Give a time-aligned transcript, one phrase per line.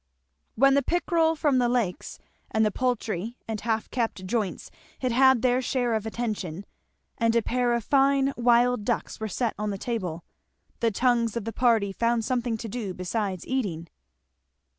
[0.55, 2.17] When the pickerel from the lakes,
[2.49, 6.65] and the poultry and half kept joints had had their share of attention,
[7.19, 10.23] and a pair of fine wild ducks were set on the table,
[10.79, 13.89] the tongues of the party found something to do besides eating.